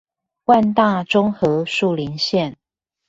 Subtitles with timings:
[0.45, 2.55] 萬大中和樹林線